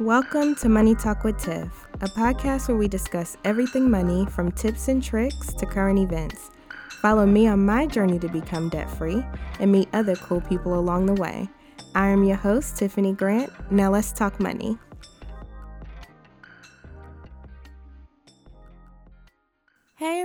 Welcome 0.00 0.54
to 0.56 0.70
Money 0.70 0.94
Talk 0.94 1.22
with 1.22 1.38
Tiff, 1.38 1.86
a 2.00 2.06
podcast 2.08 2.66
where 2.66 2.78
we 2.78 2.88
discuss 2.88 3.36
everything 3.44 3.90
money 3.90 4.24
from 4.24 4.50
tips 4.50 4.88
and 4.88 5.02
tricks 5.02 5.52
to 5.52 5.66
current 5.66 5.98
events. 5.98 6.50
Follow 7.02 7.26
me 7.26 7.46
on 7.46 7.66
my 7.66 7.86
journey 7.86 8.18
to 8.20 8.28
become 8.28 8.70
debt 8.70 8.90
free 8.90 9.22
and 9.60 9.70
meet 9.70 9.90
other 9.92 10.16
cool 10.16 10.40
people 10.40 10.78
along 10.78 11.06
the 11.06 11.20
way. 11.20 11.46
I 11.94 12.08
am 12.08 12.24
your 12.24 12.38
host, 12.38 12.78
Tiffany 12.78 13.12
Grant. 13.12 13.52
Now 13.70 13.90
let's 13.90 14.12
talk 14.12 14.40
money. 14.40 14.78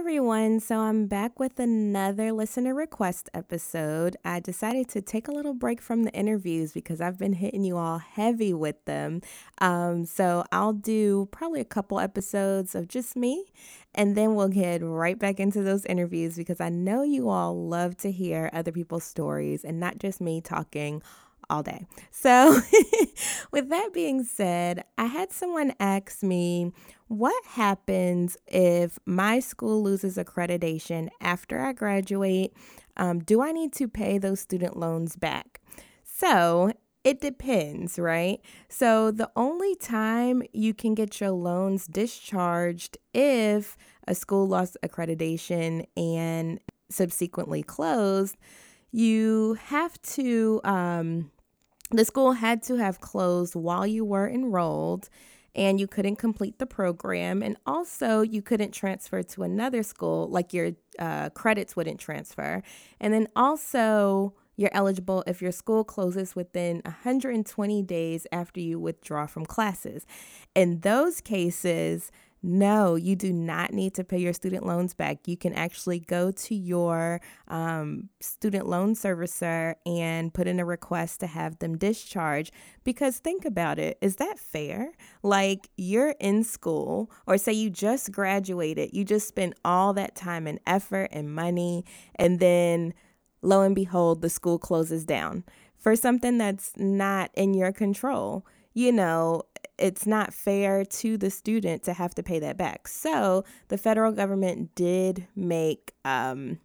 Everyone, 0.08 0.58
so 0.62 0.80
I'm 0.80 1.08
back 1.08 1.38
with 1.38 1.60
another 1.60 2.32
listener 2.32 2.74
request 2.74 3.30
episode. 3.34 4.16
I 4.24 4.40
decided 4.40 4.88
to 4.92 5.02
take 5.02 5.28
a 5.28 5.34
little 5.34 5.54
break 5.54 5.82
from 5.82 6.04
the 6.04 6.14
interviews 6.14 6.72
because 6.72 7.02
I've 7.02 7.20
been 7.20 7.34
hitting 7.34 7.66
you 7.66 7.76
all 7.76 7.98
heavy 7.98 8.54
with 8.54 8.86
them. 8.86 9.20
Um, 9.58 10.06
so 10.06 10.46
I'll 10.50 10.72
do 10.72 11.28
probably 11.30 11.60
a 11.60 11.66
couple 11.66 12.00
episodes 12.00 12.74
of 12.74 12.88
just 12.88 13.18
me, 13.18 13.48
and 13.94 14.16
then 14.16 14.36
we'll 14.36 14.48
get 14.48 14.82
right 14.82 15.20
back 15.20 15.42
into 15.42 15.62
those 15.62 15.84
interviews 15.84 16.38
because 16.38 16.62
I 16.62 16.70
know 16.70 17.04
you 17.04 17.28
all 17.28 17.68
love 17.68 17.98
to 17.98 18.10
hear 18.10 18.50
other 18.54 18.72
people's 18.72 19.04
stories 19.04 19.66
and 19.66 19.78
not 19.78 19.98
just 19.98 20.22
me 20.22 20.40
talking 20.40 21.02
all 21.50 21.64
day. 21.64 21.86
So, 22.12 22.60
with 23.52 23.70
that 23.70 23.92
being 23.94 24.24
said, 24.24 24.84
I 24.98 25.06
had 25.06 25.32
someone 25.32 25.74
ask 25.80 26.24
me, 26.24 26.72
What 27.08 27.46
happens 27.46 28.38
if 28.48 29.00
my 29.06 29.40
school 29.40 29.84
loses 29.84 30.18
accreditation 30.18 31.10
after 31.22 31.60
I 31.60 31.74
graduate? 31.74 32.54
Um, 32.96 33.20
do 33.20 33.42
I 33.42 33.52
need 33.52 33.74
to 33.74 33.88
pay 33.88 34.18
those 34.18 34.40
student 34.40 34.78
loans 34.78 35.16
back? 35.16 35.62
So, 36.04 36.74
it 37.04 37.22
depends, 37.22 37.98
right? 37.98 38.42
So, 38.68 39.12
the 39.12 39.32
only 39.36 39.76
time 39.76 40.44
you 40.52 40.74
can 40.74 40.94
get 40.94 41.22
your 41.22 41.32
loans 41.32 41.88
discharged 41.88 42.98
if 43.14 43.78
a 44.08 44.16
school 44.16 44.48
lost 44.48 44.78
accreditation 44.84 45.86
and 45.96 46.60
subsequently 46.90 47.64
closed, 47.64 48.36
you 48.92 49.58
have 49.66 50.02
to 50.02 50.62
um, 50.64 51.32
the 51.92 52.06
school 52.06 52.34
had 52.34 52.64
to 52.64 52.76
have 52.76 53.00
closed 53.00 53.56
while 53.56 53.88
you 53.88 54.04
were 54.04 54.28
enrolled 54.28 55.10
and 55.56 55.80
you 55.80 55.88
couldn't 55.88 56.18
complete 56.18 56.60
the 56.60 56.66
program. 56.66 57.42
And 57.42 57.58
also, 57.66 58.22
you 58.22 58.42
couldn't 58.42 58.72
transfer 58.72 59.24
to 59.24 59.44
another 59.44 59.82
school, 59.84 60.28
like 60.30 60.54
your 60.54 60.72
uh, 61.00 61.32
credits 61.32 61.76
wouldn't 61.76 62.00
transfer. 62.00 62.62
And 63.00 63.14
then 63.14 63.28
also, 63.36 64.34
you're 64.56 64.72
eligible 64.74 65.24
if 65.26 65.42
your 65.42 65.52
school 65.52 65.84
closes 65.84 66.36
within 66.36 66.82
120 66.86 67.82
days 67.84 68.28
after 68.32 68.60
you 68.60 68.80
withdraw 68.80 69.26
from 69.26 69.46
classes. 69.46 70.06
In 70.56 70.82
those 70.82 71.22
cases, 71.22 72.12
no, 72.44 72.96
you 72.96 73.16
do 73.16 73.34
not 73.34 73.74
need 73.74 73.94
to 73.96 74.04
pay 74.04 74.20
your 74.20 74.34
student 74.34 74.66
loans 74.66 74.94
back. 74.94 75.28
You 75.28 75.38
can 75.38 75.54
actually 75.54 76.00
go 76.00 76.32
to 76.32 76.56
your 76.56 77.20
um, 77.48 78.10
student 78.20 78.68
loan 78.68 78.94
servicer 78.94 79.76
and 79.86 80.34
put 80.34 80.48
in 80.48 80.60
a 80.60 80.66
request 80.66 81.20
to 81.22 81.28
have 81.28 81.60
them 81.60 81.78
discharge. 81.78 82.52
Because 82.84 83.18
think 83.18 83.44
about 83.44 83.80
it 83.80 83.98
is 84.02 84.18
that 84.18 84.38
fair? 84.38 84.92
Like 85.24 85.70
you're 85.78 86.16
in 86.20 86.44
school, 86.44 87.12
or 87.26 87.38
say 87.38 87.54
you 87.54 87.70
just 87.70 88.12
graduated, 88.12 88.92
you 88.94 89.04
just 89.04 89.28
spent 89.28 89.56
all 89.66 89.94
that 89.94 90.16
time 90.16 90.48
and 90.48 90.60
effort 90.68 91.10
and 91.12 91.34
money, 91.34 91.86
and 92.16 92.40
then 92.40 92.94
lo 93.42 93.62
and 93.62 93.76
behold, 93.76 94.22
the 94.22 94.30
school 94.30 94.60
closes 94.60 95.06
down 95.06 95.44
for 95.78 95.96
something 95.96 96.38
that's 96.38 96.72
not 96.78 97.32
in 97.34 97.54
your 97.54 97.72
control. 97.72 98.46
You 98.78 98.92
know, 98.92 99.42
it's 99.80 100.06
not 100.06 100.36
fair 100.36 100.86
to 100.86 101.18
the 101.18 101.32
student 101.32 101.82
to 101.86 101.94
have 101.94 102.14
to 102.14 102.22
pay 102.22 102.38
that 102.38 102.58
back. 102.58 102.88
So 102.88 103.44
the 103.70 103.78
federal 103.80 104.12
government 104.12 104.76
did 104.76 105.26
make, 105.36 105.96
um, 106.06 106.60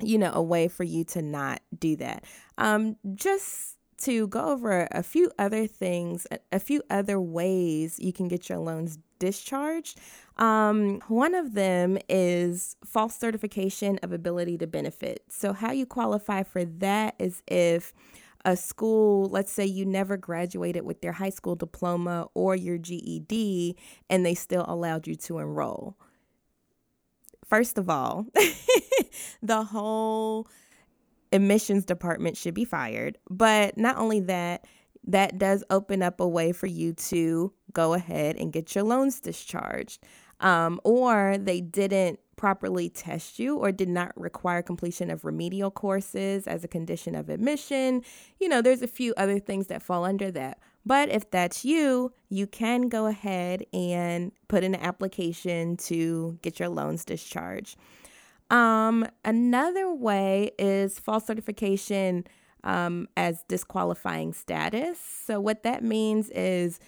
you 0.00 0.16
know, 0.16 0.32
a 0.32 0.42
way 0.42 0.68
for 0.68 0.84
you 0.84 1.04
to 1.04 1.20
not 1.20 1.60
do 1.78 1.96
that. 1.96 2.24
Um, 2.56 2.96
just 3.14 3.76
to 4.04 4.26
go 4.28 4.52
over 4.52 4.88
a 4.90 5.02
few 5.02 5.30
other 5.38 5.66
things, 5.66 6.26
a 6.50 6.58
few 6.58 6.82
other 6.88 7.20
ways 7.20 7.98
you 7.98 8.14
can 8.14 8.26
get 8.26 8.48
your 8.48 8.56
loans 8.56 8.98
discharged. 9.18 10.00
Um, 10.38 11.02
one 11.08 11.34
of 11.34 11.52
them 11.52 11.98
is 12.08 12.76
false 12.86 13.18
certification 13.18 13.98
of 14.02 14.12
ability 14.12 14.56
to 14.58 14.66
benefit. 14.66 15.24
So, 15.28 15.52
how 15.52 15.72
you 15.72 15.84
qualify 15.84 16.42
for 16.42 16.64
that 16.64 17.16
is 17.18 17.42
if 17.46 17.92
a 18.44 18.56
school, 18.56 19.28
let's 19.28 19.52
say 19.52 19.64
you 19.64 19.86
never 19.86 20.16
graduated 20.16 20.84
with 20.84 21.00
their 21.00 21.12
high 21.12 21.30
school 21.30 21.54
diploma 21.54 22.28
or 22.34 22.54
your 22.54 22.78
GED, 22.78 23.76
and 24.10 24.24
they 24.24 24.34
still 24.34 24.64
allowed 24.68 25.06
you 25.06 25.14
to 25.16 25.38
enroll. 25.38 25.96
First 27.46 27.78
of 27.78 27.88
all, 27.88 28.26
the 29.42 29.64
whole 29.64 30.48
admissions 31.32 31.84
department 31.84 32.36
should 32.36 32.54
be 32.54 32.64
fired. 32.64 33.18
But 33.28 33.76
not 33.76 33.96
only 33.96 34.20
that, 34.20 34.64
that 35.06 35.38
does 35.38 35.64
open 35.68 36.02
up 36.02 36.20
a 36.20 36.28
way 36.28 36.52
for 36.52 36.66
you 36.66 36.94
to 36.94 37.52
go 37.72 37.92
ahead 37.92 38.36
and 38.36 38.52
get 38.52 38.74
your 38.74 38.84
loans 38.84 39.20
discharged. 39.20 40.02
Um, 40.40 40.80
or 40.84 41.36
they 41.38 41.60
didn't 41.60 42.18
properly 42.44 42.90
test 42.90 43.38
you 43.38 43.56
or 43.56 43.72
did 43.72 43.88
not 43.88 44.12
require 44.20 44.60
completion 44.60 45.10
of 45.10 45.24
remedial 45.24 45.70
courses 45.70 46.46
as 46.46 46.62
a 46.62 46.68
condition 46.68 47.14
of 47.14 47.30
admission. 47.30 48.02
You 48.38 48.50
know, 48.50 48.60
there's 48.60 48.82
a 48.82 48.86
few 48.86 49.14
other 49.16 49.38
things 49.38 49.68
that 49.68 49.82
fall 49.82 50.04
under 50.04 50.30
that. 50.32 50.58
But 50.84 51.08
if 51.08 51.30
that's 51.30 51.64
you, 51.64 52.12
you 52.28 52.46
can 52.46 52.90
go 52.90 53.06
ahead 53.06 53.64
and 53.72 54.30
put 54.46 54.62
in 54.62 54.74
an 54.74 54.82
application 54.82 55.78
to 55.88 56.38
get 56.42 56.60
your 56.60 56.68
loans 56.68 57.06
discharged. 57.06 57.78
Um, 58.50 59.06
another 59.24 59.90
way 59.94 60.50
is 60.58 60.98
false 60.98 61.26
certification 61.26 62.26
um, 62.62 63.08
as 63.16 63.42
disqualifying 63.48 64.34
status. 64.34 64.98
So, 64.98 65.40
what 65.40 65.62
that 65.62 65.82
means 65.82 66.28
is 66.28 66.78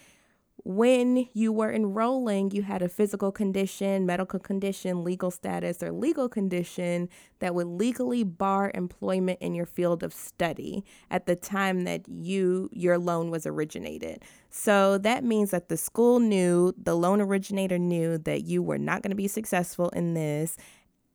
when 0.67 1.29
you 1.31 1.53
were 1.53 1.71
enrolling, 1.71 2.51
you 2.51 2.61
had 2.61 2.81
a 2.81 2.89
physical 2.89 3.31
condition, 3.31 4.05
medical 4.05 4.37
condition, 4.37 5.01
legal 5.01 5.31
status, 5.31 5.81
or 5.81 5.93
legal 5.93 6.27
condition 6.27 7.07
that 7.39 7.55
would 7.55 7.67
legally 7.67 8.25
bar 8.25 8.69
employment 8.73 9.39
in 9.39 9.55
your 9.55 9.65
field 9.65 10.03
of 10.03 10.13
study 10.13 10.83
at 11.09 11.25
the 11.25 11.37
time 11.37 11.85
that 11.85 12.05
you 12.09 12.69
your 12.73 12.97
loan 12.97 13.31
was 13.31 13.45
originated. 13.45 14.25
So 14.49 14.97
that 14.97 15.23
means 15.23 15.51
that 15.51 15.69
the 15.69 15.77
school 15.77 16.19
knew, 16.19 16.73
the 16.77 16.95
loan 16.95 17.21
originator 17.21 17.77
knew 17.77 18.17
that 18.17 18.43
you 18.43 18.61
were 18.61 18.77
not 18.77 19.03
going 19.03 19.11
to 19.11 19.15
be 19.15 19.29
successful 19.29 19.87
in 19.91 20.15
this 20.15 20.57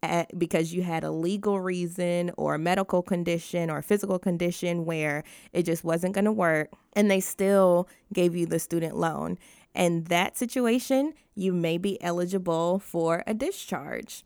at, 0.02 0.36
because 0.38 0.72
you 0.72 0.82
had 0.82 1.04
a 1.04 1.10
legal 1.10 1.60
reason 1.60 2.32
or 2.36 2.54
a 2.54 2.58
medical 2.58 3.02
condition 3.02 3.70
or 3.70 3.78
a 3.78 3.82
physical 3.82 4.18
condition 4.18 4.84
where 4.84 5.24
it 5.52 5.62
just 5.62 5.84
wasn't 5.84 6.14
going 6.14 6.24
to 6.24 6.32
work 6.32 6.70
and 6.94 7.10
they 7.10 7.20
still 7.20 7.88
gave 8.12 8.34
you 8.34 8.46
the 8.46 8.58
student 8.58 8.96
loan. 8.96 9.38
In 9.74 10.04
that 10.04 10.36
situation, 10.36 11.14
you 11.34 11.52
may 11.52 11.78
be 11.78 12.02
eligible 12.02 12.78
for 12.78 13.22
a 13.26 13.32
discharge. 13.32 14.24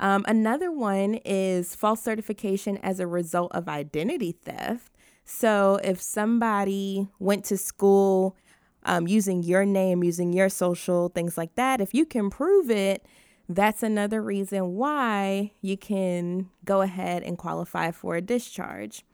Um, 0.00 0.24
another 0.26 0.72
one 0.72 1.14
is 1.24 1.74
false 1.74 2.02
certification 2.02 2.76
as 2.78 2.98
a 2.98 3.06
result 3.06 3.52
of 3.54 3.68
identity 3.68 4.32
theft. 4.32 4.90
So 5.24 5.78
if 5.84 6.00
somebody 6.00 7.08
went 7.20 7.44
to 7.46 7.56
school 7.56 8.36
um, 8.84 9.06
using 9.06 9.44
your 9.44 9.64
name, 9.64 10.02
using 10.02 10.32
your 10.32 10.48
social, 10.48 11.08
things 11.08 11.38
like 11.38 11.54
that, 11.54 11.80
if 11.80 11.94
you 11.94 12.04
can 12.04 12.30
prove 12.30 12.68
it, 12.68 13.06
that's 13.48 13.82
another 13.82 14.22
reason 14.22 14.74
why 14.74 15.52
you 15.60 15.76
can 15.76 16.48
go 16.64 16.80
ahead 16.80 17.22
and 17.22 17.36
qualify 17.36 17.90
for 17.90 18.16
a 18.16 18.20
discharge. 18.20 19.04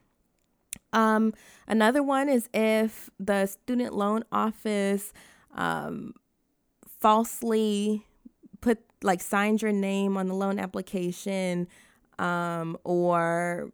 Um, 0.93 1.35
another 1.67 2.03
one 2.03 2.29
is 2.29 2.49
if 2.55 3.11
the 3.19 3.47
student 3.47 3.95
loan 3.95 4.25
office 4.33 5.13
um, 5.55 6.15
falsely 7.01 8.07
put 8.61 8.79
like 9.03 9.21
signed 9.21 9.63
your 9.63 9.73
name 9.73 10.17
on 10.17 10.27
the 10.27 10.35
loan 10.35 10.59
application 10.59 11.69
um, 12.19 12.77
or 12.85 13.71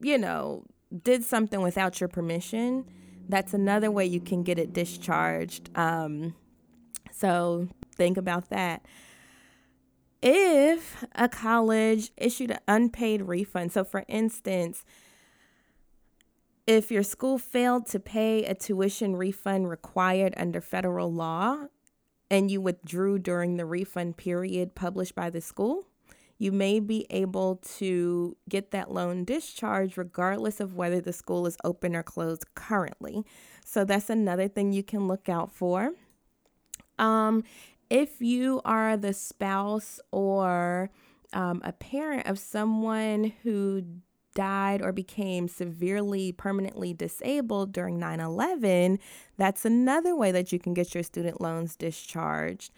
you 0.00 0.18
know 0.18 0.64
did 1.02 1.24
something 1.24 1.60
without 1.60 2.00
your 2.00 2.08
permission 2.08 2.84
that's 3.28 3.54
another 3.54 3.90
way 3.90 4.04
you 4.04 4.20
can 4.20 4.42
get 4.42 4.58
it 4.58 4.72
discharged 4.72 5.70
um, 5.76 6.34
so 7.10 7.68
think 7.96 8.16
about 8.16 8.48
that 8.50 8.84
if 10.22 11.04
a 11.14 11.28
college 11.28 12.10
issued 12.16 12.50
an 12.50 12.60
unpaid 12.68 13.22
refund, 13.22 13.72
so 13.72 13.84
for 13.84 14.04
instance, 14.08 14.84
if 16.66 16.90
your 16.90 17.02
school 17.02 17.38
failed 17.38 17.86
to 17.86 17.98
pay 17.98 18.44
a 18.44 18.54
tuition 18.54 19.16
refund 19.16 19.68
required 19.68 20.34
under 20.36 20.60
federal 20.60 21.12
law 21.12 21.66
and 22.30 22.50
you 22.50 22.60
withdrew 22.60 23.18
during 23.18 23.56
the 23.56 23.66
refund 23.66 24.16
period 24.16 24.74
published 24.74 25.14
by 25.14 25.30
the 25.30 25.40
school, 25.40 25.86
you 26.38 26.52
may 26.52 26.80
be 26.80 27.06
able 27.10 27.56
to 27.56 28.36
get 28.48 28.70
that 28.70 28.90
loan 28.90 29.24
discharged 29.24 29.98
regardless 29.98 30.60
of 30.60 30.74
whether 30.74 31.00
the 31.00 31.12
school 31.12 31.46
is 31.46 31.56
open 31.64 31.94
or 31.96 32.02
closed 32.02 32.44
currently. 32.54 33.24
So 33.64 33.84
that's 33.84 34.08
another 34.08 34.48
thing 34.48 34.72
you 34.72 34.82
can 34.82 35.06
look 35.06 35.28
out 35.28 35.52
for. 35.52 35.92
Um, 36.98 37.44
if 37.90 38.22
you 38.22 38.62
are 38.64 38.96
the 38.96 39.12
spouse 39.12 40.00
or 40.12 40.90
um, 41.32 41.60
a 41.64 41.72
parent 41.72 42.26
of 42.26 42.38
someone 42.38 43.32
who 43.42 43.82
died 44.34 44.80
or 44.80 44.92
became 44.92 45.48
severely 45.48 46.32
permanently 46.32 46.94
disabled 46.94 47.72
during 47.72 47.98
9 47.98 48.20
11, 48.20 48.98
that's 49.36 49.64
another 49.64 50.14
way 50.14 50.30
that 50.30 50.52
you 50.52 50.58
can 50.58 50.72
get 50.72 50.94
your 50.94 51.02
student 51.02 51.40
loans 51.40 51.76
discharged. 51.76 52.72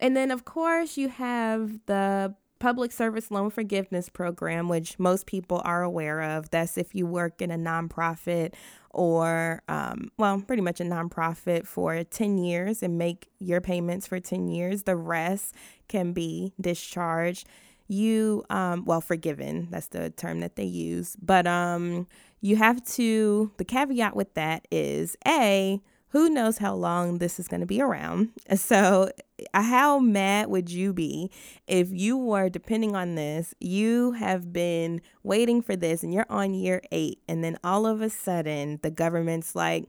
And 0.00 0.16
then, 0.16 0.30
of 0.30 0.44
course, 0.44 0.96
you 0.96 1.08
have 1.08 1.78
the 1.86 2.34
Public 2.58 2.92
Service 2.92 3.30
Loan 3.30 3.50
Forgiveness 3.50 4.08
Program, 4.08 4.68
which 4.68 4.98
most 4.98 5.26
people 5.26 5.60
are 5.64 5.82
aware 5.82 6.20
of. 6.22 6.50
That's 6.50 6.78
if 6.78 6.94
you 6.94 7.06
work 7.06 7.42
in 7.42 7.50
a 7.50 7.56
nonprofit 7.56 8.54
or, 8.90 9.62
um, 9.68 10.10
well, 10.16 10.40
pretty 10.40 10.62
much 10.62 10.80
a 10.80 10.84
nonprofit 10.84 11.66
for 11.66 12.02
10 12.02 12.38
years 12.38 12.82
and 12.82 12.96
make 12.96 13.28
your 13.38 13.60
payments 13.60 14.06
for 14.06 14.20
10 14.20 14.48
years. 14.48 14.84
The 14.84 14.96
rest 14.96 15.54
can 15.88 16.12
be 16.12 16.54
discharged 16.60 17.46
you 17.88 18.44
um 18.50 18.84
well 18.84 19.00
forgiven 19.00 19.68
that's 19.70 19.88
the 19.88 20.10
term 20.10 20.40
that 20.40 20.56
they 20.56 20.64
use 20.64 21.16
but 21.22 21.46
um 21.46 22.06
you 22.40 22.56
have 22.56 22.84
to 22.84 23.50
the 23.58 23.64
caveat 23.64 24.16
with 24.16 24.32
that 24.34 24.66
is 24.70 25.16
a 25.26 25.80
who 26.10 26.30
knows 26.30 26.58
how 26.58 26.74
long 26.74 27.18
this 27.18 27.38
is 27.38 27.48
going 27.48 27.60
to 27.60 27.66
be 27.66 27.80
around 27.80 28.30
so 28.54 29.10
uh, 29.54 29.62
how 29.62 29.98
mad 29.98 30.48
would 30.48 30.70
you 30.70 30.92
be 30.92 31.30
if 31.66 31.88
you 31.90 32.16
were 32.16 32.48
depending 32.48 32.94
on 32.94 33.14
this 33.14 33.54
you 33.60 34.12
have 34.12 34.52
been 34.52 35.00
waiting 35.22 35.60
for 35.62 35.76
this 35.76 36.02
and 36.02 36.12
you're 36.12 36.26
on 36.28 36.54
year 36.54 36.82
8 36.90 37.18
and 37.28 37.42
then 37.42 37.58
all 37.62 37.86
of 37.86 38.00
a 38.00 38.10
sudden 38.10 38.78
the 38.82 38.90
government's 38.90 39.54
like 39.54 39.84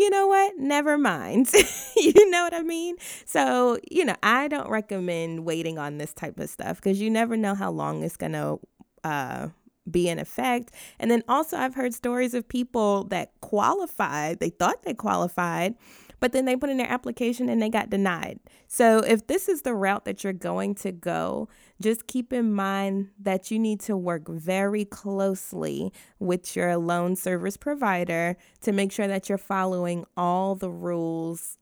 you 0.00 0.08
know 0.08 0.28
what? 0.28 0.56
Never 0.56 0.96
mind. 0.96 1.52
you 1.96 2.30
know 2.30 2.44
what 2.44 2.54
I 2.54 2.62
mean? 2.62 2.96
So, 3.26 3.78
you 3.90 4.06
know, 4.06 4.16
I 4.22 4.48
don't 4.48 4.70
recommend 4.70 5.44
waiting 5.44 5.76
on 5.78 5.98
this 5.98 6.14
type 6.14 6.40
of 6.40 6.48
stuff 6.48 6.76
because 6.78 7.02
you 7.02 7.10
never 7.10 7.36
know 7.36 7.54
how 7.54 7.70
long 7.70 8.02
it's 8.02 8.16
going 8.16 8.32
to 8.32 8.58
uh, 9.04 9.48
be 9.90 10.08
in 10.08 10.18
effect. 10.18 10.72
And 10.98 11.10
then 11.10 11.22
also, 11.28 11.58
I've 11.58 11.74
heard 11.74 11.92
stories 11.92 12.32
of 12.32 12.48
people 12.48 13.04
that 13.04 13.39
qualified, 13.50 14.38
they 14.38 14.48
thought 14.48 14.84
they 14.84 14.94
qualified, 14.94 15.74
but 16.20 16.30
then 16.30 16.44
they 16.44 16.54
put 16.54 16.70
in 16.70 16.76
their 16.76 16.88
application 16.88 17.48
and 17.48 17.60
they 17.60 17.68
got 17.68 17.90
denied. 17.90 18.38
So 18.68 18.98
if 18.98 19.26
this 19.26 19.48
is 19.48 19.62
the 19.62 19.74
route 19.74 20.04
that 20.04 20.22
you're 20.22 20.32
going 20.32 20.76
to 20.76 20.92
go, 20.92 21.48
just 21.82 22.06
keep 22.06 22.32
in 22.32 22.52
mind 22.52 23.08
that 23.18 23.50
you 23.50 23.58
need 23.58 23.80
to 23.80 23.96
work 23.96 24.28
very 24.28 24.84
closely 24.84 25.92
with 26.20 26.54
your 26.54 26.76
loan 26.76 27.16
service 27.16 27.56
provider 27.56 28.36
to 28.60 28.70
make 28.70 28.92
sure 28.92 29.08
that 29.08 29.28
you're 29.28 29.36
following 29.36 30.04
all 30.16 30.54
the 30.54 30.70
rules 30.70 31.56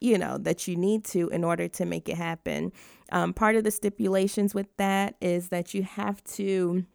you 0.00 0.16
know 0.16 0.38
that 0.38 0.68
you 0.68 0.76
need 0.76 1.04
to 1.04 1.28
in 1.30 1.42
order 1.42 1.66
to 1.66 1.84
make 1.84 2.08
it 2.08 2.16
happen 2.16 2.70
um, 3.10 3.34
part 3.34 3.56
of 3.56 3.64
the 3.64 3.70
stipulations 3.72 4.54
with 4.54 4.68
that 4.76 5.16
is 5.20 5.48
that 5.48 5.74
you 5.74 5.82
have 5.82 6.22
to 6.22 6.86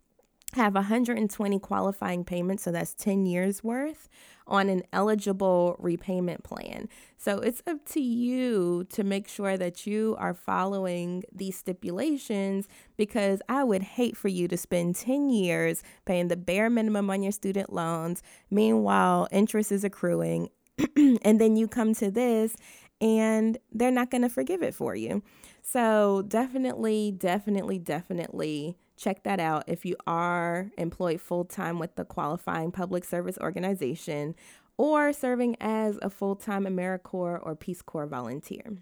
have 0.56 0.76
120 0.76 1.60
qualifying 1.60 2.24
payments 2.24 2.64
so 2.64 2.72
that's 2.72 2.94
10 2.94 3.26
years 3.26 3.64
worth 3.64 4.10
on 4.48 4.70
an 4.70 4.84
eligible 4.92 5.76
repayment 5.80 6.44
plan. 6.44 6.90
So 7.18 7.40
it's 7.40 7.62
up 7.66 7.86
to 7.90 8.02
you 8.02 8.86
to 8.90 9.04
make 9.04 9.28
sure 9.28 9.58
that 9.58 9.88
you 9.88 10.16
are 10.20 10.34
following 10.34 11.24
these 11.32 11.58
stipulations 11.58 12.68
because 12.98 13.42
I 13.48 13.64
would 13.64 13.84
hate 13.84 14.18
for 14.18 14.28
you 14.28 14.48
to 14.50 14.58
spend 14.58 14.96
10 14.96 15.30
years 15.30 15.84
paying 16.06 16.28
the 16.28 16.38
bare 16.38 16.70
minimum 16.70 17.10
on 17.10 17.24
your 17.24 17.32
student 17.32 17.72
loans. 17.72 18.22
Meanwhile, 18.52 19.28
interest 19.32 19.72
is 19.72 19.84
accruing. 19.84 20.50
and 20.98 21.40
then 21.40 21.56
you 21.56 21.68
come 21.68 21.94
to 21.96 22.12
this 22.12 22.56
and 23.00 23.58
they're 23.72 23.92
not 23.92 24.10
going 24.10 24.24
to 24.24 24.30
forgive 24.30 24.64
it 24.64 24.74
for 24.74 24.96
you. 24.96 25.24
So 25.62 26.24
definitely, 26.28 27.12
definitely, 27.12 27.80
definitely 27.80 28.78
check 28.98 29.24
that 29.24 29.40
out 29.40 29.64
if 29.68 29.86
you 29.86 29.96
are 30.06 30.72
employed 30.78 31.22
full 31.22 31.46
time 31.46 31.80
with 31.80 31.96
the 31.96 32.06
qualifying 32.06 32.72
public 32.72 33.04
service 33.04 33.38
organization 33.42 34.36
or 34.78 35.14
serving 35.14 35.56
as 35.60 35.98
a 36.02 36.10
full 36.10 36.36
time 36.36 36.66
AmeriCorps 36.66 37.46
or 37.46 37.56
Peace 37.56 37.82
Corps 37.82 38.08
volunteer. 38.08 38.78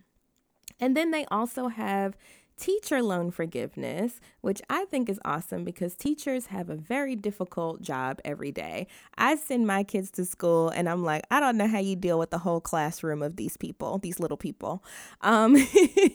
And 0.80 0.98
then 0.98 1.12
they 1.12 1.26
also 1.26 1.68
have 1.68 2.18
teacher 2.62 3.02
loan 3.02 3.32
forgiveness, 3.32 4.22
which 4.42 4.62
I 4.70 4.86
think 4.86 5.10
is 5.10 5.20
awesome 5.26 5.64
because 5.64 5.96
teachers 5.96 6.46
have 6.48 6.70
a 6.70 6.76
very 6.76 7.16
difficult 7.16 7.82
job 7.82 8.22
every 8.24 8.52
day. 8.52 8.86
I 9.18 9.36
send 9.36 9.66
my 9.66 9.84
kids 9.84 10.12
to 10.12 10.26
school 10.26 10.70
and 10.70 10.88
I'm 10.88 11.04
like, 11.04 11.24
I 11.32 11.40
don't 11.40 11.58
know 11.58 11.68
how 11.68 11.80
you 11.80 11.96
deal 11.96 12.20
with 12.20 12.30
the 12.30 12.38
whole 12.38 12.62
classroom 12.62 13.24
of 13.24 13.36
these 13.36 13.58
people, 13.58 13.98
these 13.98 14.20
little 14.20 14.38
people. 14.38 14.84
Um, 15.22 15.58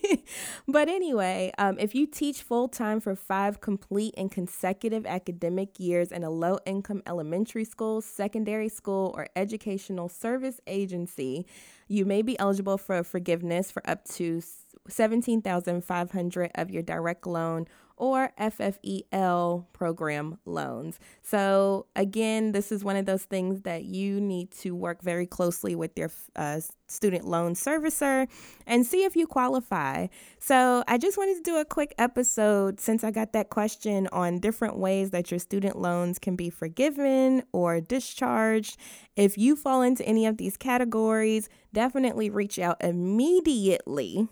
but 0.69 0.89
anyway, 0.89 1.51
um, 1.59 1.81
if 1.81 1.97
you 1.97 2.07
teach 2.07 2.43
full 2.43 2.69
time 2.69 3.01
for 3.01 3.17
five 3.17 3.61
complete 3.61 4.15
and 4.17 4.31
consecutive 4.31 5.05
academic 5.05 5.81
years 5.81 6.13
in 6.13 6.23
a 6.23 6.31
low 6.31 6.61
income 6.65 7.03
elementary 7.09 7.65
school, 7.65 8.01
secondary 8.01 8.69
school, 8.69 9.13
or 9.17 9.27
educational 9.35 10.09
service 10.09 10.61
agency, 10.69 11.45
you 11.89 12.05
may 12.05 12.23
be 12.23 12.39
eligible 12.39 12.79
for 12.79 13.03
forgiveness 13.03 13.71
for 13.71 13.89
up 13.89 14.05
to 14.05 14.41
17,500 14.89 16.51
of 16.55 16.71
your 16.71 16.83
direct 16.83 17.27
loan 17.27 17.67
or 17.97 18.33
FFEL 18.39 19.65
program 19.73 20.39
loans. 20.45 20.99
So, 21.23 21.87
again, 21.97 22.53
this 22.53 22.71
is 22.71 22.85
one 22.85 22.97
of 22.97 23.07
those 23.07 23.25
things 23.25 23.63
that 23.63 23.85
you 23.85 24.21
need 24.21 24.51
to 24.63 24.75
work 24.75 25.03
very 25.03 25.27
closely 25.27 25.75
with 25.75 25.93
your 25.97 26.11
uh, 26.35 26.61
student 26.89 27.27
loan 27.27 27.55
servicer 27.55 28.29
and 28.67 28.87
see 28.87 29.05
if 29.05 29.17
you 29.17 29.27
qualify. 29.27 30.07
So, 30.39 30.85
I 30.87 30.99
just 30.99 31.19
wanted 31.19 31.37
to 31.37 31.43
do 31.43 31.57
a 31.57 31.65
quick 31.65 31.95
episode 31.99 32.81
since 32.81 33.03
I 33.03 33.11
got 33.11 33.33
that 33.33 33.51
question 33.51 34.09
on 34.13 34.39
different 34.39 34.79
ways 34.79 35.11
that 35.11 35.31
your 35.31 35.41
student 35.41 35.79
loans 35.79 36.19
can 36.19 36.37
be 36.37 36.51
forgiven 36.51 37.43
or 37.53 37.81
discharged. 37.81 38.77
If 39.17 39.39
you 39.39 39.57
fall 39.57 39.83
into 39.83 40.05
any 40.05 40.27
of 40.27 40.37
these 40.37 40.57
categories, 40.57 41.49
definitely 41.77 42.31
reach 42.31 42.59
out 42.59 42.77
immediately 42.83 44.29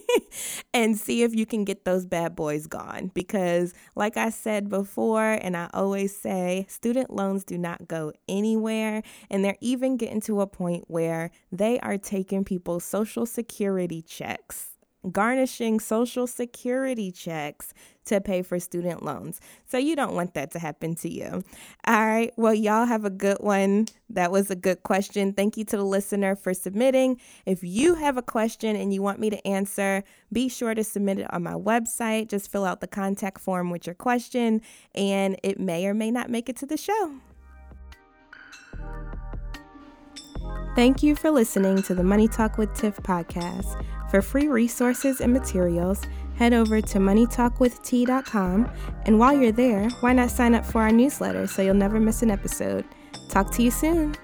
and 0.74 0.96
see 0.96 1.22
if 1.22 1.34
you 1.34 1.44
can 1.44 1.64
get 1.64 1.84
those 1.84 2.06
bad 2.06 2.34
boys 2.34 2.66
gone. 2.66 3.10
Because, 3.12 3.74
like 3.94 4.16
I 4.16 4.30
said 4.30 4.68
before, 4.70 5.38
and 5.42 5.56
I 5.56 5.68
always 5.74 6.16
say, 6.16 6.64
student 6.68 7.10
loans 7.10 7.44
do 7.44 7.58
not 7.58 7.88
go 7.88 8.12
anywhere. 8.26 9.02
And 9.30 9.44
they're 9.44 9.58
even 9.60 9.98
getting 9.98 10.22
to 10.22 10.40
a 10.40 10.46
point 10.46 10.84
where 10.88 11.30
they 11.52 11.78
are 11.88 11.98
taking 11.98 12.44
people's 12.44 12.84
social 12.84 13.24
security 13.24 14.02
checks 14.02 14.78
garnishing 15.12 15.80
social 15.80 16.26
security 16.26 17.12
checks 17.12 17.72
to 18.04 18.20
pay 18.20 18.42
for 18.42 18.58
student 18.58 19.02
loans. 19.02 19.40
So 19.66 19.78
you 19.78 19.94
don't 19.94 20.14
want 20.14 20.34
that 20.34 20.50
to 20.52 20.58
happen 20.58 20.94
to 20.96 21.10
you. 21.10 21.44
All 21.86 22.06
right. 22.06 22.32
Well, 22.36 22.54
y'all 22.54 22.86
have 22.86 23.04
a 23.04 23.10
good 23.10 23.38
one. 23.40 23.86
That 24.10 24.32
was 24.32 24.50
a 24.50 24.56
good 24.56 24.82
question. 24.82 25.32
Thank 25.32 25.56
you 25.56 25.64
to 25.66 25.76
the 25.76 25.84
listener 25.84 26.34
for 26.34 26.54
submitting. 26.54 27.20
If 27.46 27.62
you 27.62 27.94
have 27.94 28.16
a 28.16 28.22
question 28.22 28.76
and 28.76 28.92
you 28.92 29.02
want 29.02 29.20
me 29.20 29.30
to 29.30 29.46
answer, 29.46 30.02
be 30.32 30.48
sure 30.48 30.74
to 30.74 30.82
submit 30.82 31.18
it 31.18 31.32
on 31.32 31.42
my 31.42 31.54
website. 31.54 32.28
Just 32.28 32.50
fill 32.50 32.64
out 32.64 32.80
the 32.80 32.86
contact 32.86 33.40
form 33.40 33.70
with 33.70 33.86
your 33.86 33.94
question, 33.94 34.62
and 34.94 35.38
it 35.42 35.60
may 35.60 35.86
or 35.86 35.94
may 35.94 36.10
not 36.10 36.30
make 36.30 36.48
it 36.48 36.56
to 36.56 36.66
the 36.66 36.76
show. 36.76 37.20
Thank 40.78 41.02
you 41.02 41.16
for 41.16 41.32
listening 41.32 41.82
to 41.82 41.94
the 41.96 42.04
Money 42.04 42.28
Talk 42.28 42.56
with 42.56 42.72
Tiff 42.72 42.98
podcast. 42.98 43.84
For 44.12 44.22
free 44.22 44.46
resources 44.46 45.20
and 45.20 45.32
materials, 45.32 46.00
head 46.36 46.52
over 46.52 46.80
to 46.80 46.98
moneytalkwitht.com. 46.98 48.70
And 49.04 49.18
while 49.18 49.36
you're 49.36 49.50
there, 49.50 49.88
why 49.98 50.12
not 50.12 50.30
sign 50.30 50.54
up 50.54 50.64
for 50.64 50.80
our 50.80 50.92
newsletter 50.92 51.48
so 51.48 51.62
you'll 51.62 51.74
never 51.74 51.98
miss 51.98 52.22
an 52.22 52.30
episode? 52.30 52.84
Talk 53.28 53.50
to 53.54 53.62
you 53.64 53.72
soon. 53.72 54.14